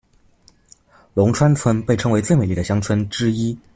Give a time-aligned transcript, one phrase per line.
[1.13, 3.55] 龙川村被称为最美丽的乡村之一。